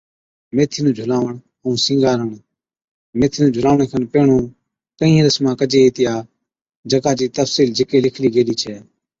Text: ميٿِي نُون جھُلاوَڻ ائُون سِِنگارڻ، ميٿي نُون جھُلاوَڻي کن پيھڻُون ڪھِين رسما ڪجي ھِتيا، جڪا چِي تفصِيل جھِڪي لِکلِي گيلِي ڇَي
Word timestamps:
ميٿِي 0.55 0.79
نُون 0.83 0.93
جھُلاوَڻ 0.97 1.35
ائُون 1.63 1.75
سِِنگارڻ، 1.85 2.29
ميٿي 3.17 3.37
نُون 3.41 3.53
جھُلاوَڻي 3.55 3.85
کن 3.91 4.03
پيھڻُون 4.11 4.43
ڪھِين 4.97 5.23
رسما 5.27 5.51
ڪجي 5.59 5.79
ھِتيا، 5.85 6.13
جڪا 6.89 7.11
چِي 7.17 7.25
تفصِيل 7.37 7.67
جھِڪي 7.77 7.97
لِکلِي 8.05 8.29
گيلِي 8.35 8.55
ڇَي 8.61 8.75